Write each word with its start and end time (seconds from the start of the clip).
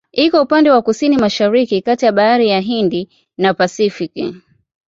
Iko 0.13 0.41
upande 0.41 0.69
wa 0.71 0.81
Kusini-Mashariki 0.81 1.81
kati 1.81 2.05
ya 2.05 2.11
Bahari 2.11 2.49
ya 2.49 2.59
Uhindi 2.59 3.09
na 3.37 3.53
Pasifiki. 3.53 4.35